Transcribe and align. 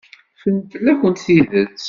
Ffren 0.39 0.57
fell-akent 0.71 1.23
tidet. 1.25 1.77